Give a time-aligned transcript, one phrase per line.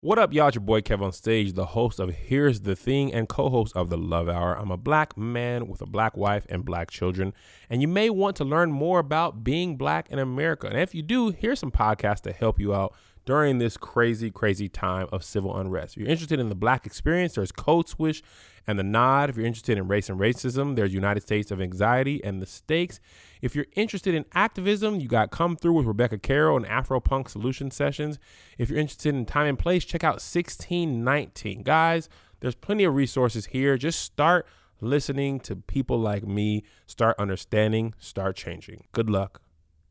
[0.00, 0.46] What up, y'all?
[0.46, 3.76] It's your boy Kev on stage, the host of Here's the Thing and co host
[3.76, 4.56] of The Love Hour.
[4.56, 7.32] I'm a black man with a black wife and black children,
[7.68, 10.68] and you may want to learn more about being black in America.
[10.68, 12.94] And if you do, here's some podcasts to help you out
[13.28, 15.94] during this crazy, crazy time of civil unrest.
[15.94, 18.22] If you're interested in the black experience, there's Code Switch
[18.66, 19.28] and The Nod.
[19.28, 23.00] If you're interested in race and racism, there's United States of Anxiety and The Stakes.
[23.42, 27.28] If you're interested in activism, you got Come Through with Rebecca Carroll and Afro Punk
[27.28, 28.18] Solution Sessions.
[28.56, 31.64] If you're interested in time and place, check out 1619.
[31.64, 32.08] Guys,
[32.40, 33.76] there's plenty of resources here.
[33.76, 34.46] Just start
[34.80, 38.84] listening to people like me, start understanding, start changing.
[38.92, 39.42] Good luck.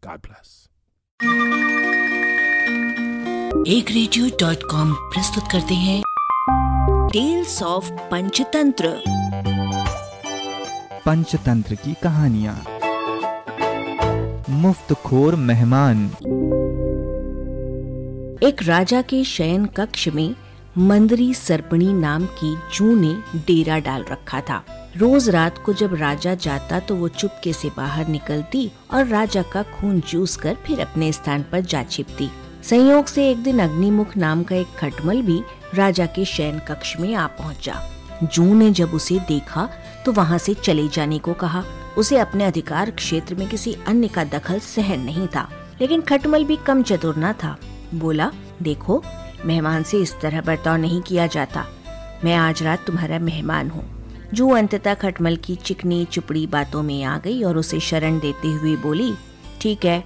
[0.02, 0.70] God bless.
[3.68, 6.02] एक radio dot com प्रस्तुत करते हैं।
[7.12, 8.92] Tales of Panchatantra
[11.06, 12.54] Panchatantra की कहानियाँ।
[14.50, 16.06] मुफ़्त खोर मेहमान।
[18.44, 20.36] एक राजा के शयन कक्ष में
[20.78, 24.64] मंदरी सर्पणी नाम की जू ने डेरा डाल रखा था।
[24.98, 29.64] रोज रात को जब राजा जाता तो वो चुपके से बाहर निकलती और राजा का
[29.64, 32.30] खून चूस कर फिर अपने स्थान पर जा छिपती।
[32.64, 35.42] संयोग से एक दिन अग्निमुख नाम का एक खटमल भी
[35.76, 37.82] राजा के शयन कक्ष में आ पहुँचा।
[38.24, 39.68] जू ने जब उसे देखा
[40.06, 41.64] तो वहाँ से चले जाने को कहा।
[41.98, 45.48] उसे अपने अधिकार क्षेत्र में किसी अन्य का दखल सहन नहीं था,
[45.82, 47.56] लेकिन खटमल भी कम चतुर न था।
[47.94, 49.02] बोला, देखो,
[49.46, 51.66] मेहमान से इस तरह बर्ताव नहीं किया जाता।
[52.24, 53.86] मैं आज रात तुम्हारा मेहमान हूँ।
[54.34, 58.76] जू अंततः खटमल की चिकनी, चुपड़ी बातों में आ गई और उसे शरण देते हुए
[58.76, 59.14] बोली,
[59.62, 60.04] ठीक है,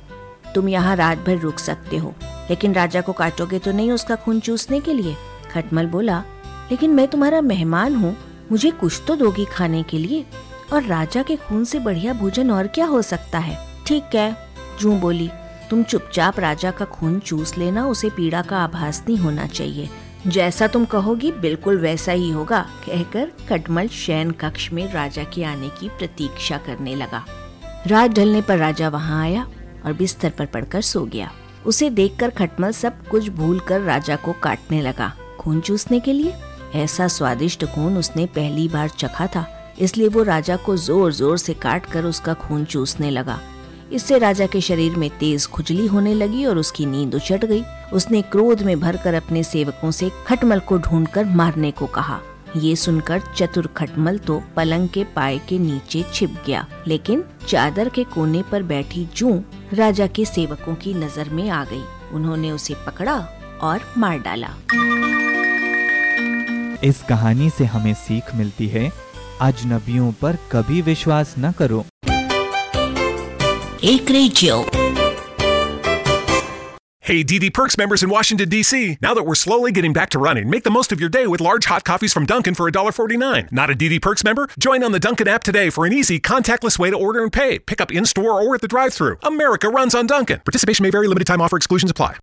[0.56, 2.14] तुम यहाँ रात भर रुक सकते हो।
[2.52, 5.16] लेकिन राजा को काटोगे तो नहीं उसका खून चूसने के लिए?
[5.52, 6.24] खटमल बोला,
[6.72, 8.16] लेकिन मैं तुम्हारा मेहमान हूँ,
[8.52, 10.26] मुझे कुछ तो दोगी खाने के लिए।
[10.74, 13.58] और राजा के खून से बढ़िया भोजन और क्या हो सकता है?
[13.88, 14.36] ठीक है,
[14.82, 15.30] जू बोली,
[15.70, 19.90] तुम चुपचाप राजा का खून चूस लेना, उसे पीड़ा का आभास नहीं होना चाहिए।
[20.28, 25.70] जैसा तुम कहोगी, बिल्कुल वैसा ही होगा, कहकर खटमल शयन कक्ष में राजा के आने
[25.70, 27.26] की प्रतीक्षा करने लगा।
[27.88, 29.48] रात ढलने पर राजा वहाँ आया
[29.86, 31.32] और बिस्तर पर पड़कर सो गया।
[31.66, 36.34] उसे देखकर खटमल सब कुछ भूलकर राजा को काटने लगा। खून चूसने के लिए?
[36.76, 39.46] ऐसा स्वादिष्ट खून उसने पहली बार चखा था,
[39.82, 43.40] इसलिए वो राजा को ज़ोर ज़ोर से काट कर उसका खून चूसने लगा।
[43.92, 47.64] इससे राजा के शरीर में तेज खुजली होने लगी और उसकी नींद उचट गई।
[47.94, 52.20] उसने क्रोध में भरकर अपने सेवकों से खटमल को ढूंढकर मारने को कहा।
[52.56, 58.04] ये सुनकर चतुर खटमल तो पलंग के पाए के नीचे छिप गया। लेकिन चादर के
[58.04, 63.16] कोने पर बैठी जू राजा के सेवकों की नज़र में आ गई। उन्होंने उसे पकड़ा
[63.62, 64.50] और मार डाला।
[66.84, 68.92] इस कहानी से हमें सीख मिलती है
[69.42, 71.86] अजनबियों पर कभी विश्वास न करो।
[73.84, 74.58] एक radio
[77.12, 78.98] Hey, DD Perks members in Washington, D.C.
[79.02, 81.42] Now that we're slowly getting back to running, make the most of your day with
[81.42, 83.52] large hot coffees from Dunkin' for $1.49.
[83.52, 84.48] Not a DD Perks member?
[84.58, 87.60] Join on the Dunkin' app today for an easy, contactless way to order and pay.
[87.60, 89.18] Pick up in store or at the drive thru.
[89.24, 90.40] America runs on Dunkin'.
[90.46, 92.16] Participation may vary, limited time offer exclusions apply.